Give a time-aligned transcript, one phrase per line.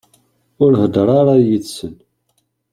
[0.63, 1.95] Ur heddeṛ ara yid-sen.